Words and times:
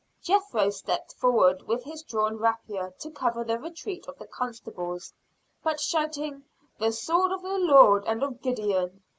Jethro 0.19 0.71
stepped 0.71 1.13
forward 1.13 1.61
with 1.67 1.83
his 1.83 2.01
drawn 2.01 2.35
rapier 2.35 2.91
to 2.97 3.11
cover 3.11 3.43
the 3.43 3.59
retreat 3.59 4.07
of 4.07 4.17
the 4.17 4.25
constables; 4.25 5.13
but 5.63 5.79
shouting, 5.79 6.43
"the 6.79 6.91
sword 6.91 7.31
of 7.31 7.43
the 7.43 7.59
Lord 7.59 8.05
and 8.07 8.23
of 8.23 8.41
Gideon!" 8.41 9.03